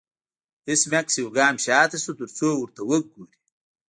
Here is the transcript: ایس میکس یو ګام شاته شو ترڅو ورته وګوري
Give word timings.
ایس 0.67 0.81
میکس 0.91 1.13
یو 1.21 1.27
ګام 1.37 1.55
شاته 1.65 1.97
شو 2.03 2.11
ترڅو 2.19 2.49
ورته 2.57 2.81
وګوري 2.89 3.37